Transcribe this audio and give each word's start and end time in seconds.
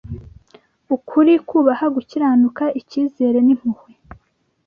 Ukuri, 0.95 1.33
kubaha, 1.47 1.85
gukiranuka, 1.95 2.63
icyizere 2.79 3.37
n’impuhwe 3.43 3.91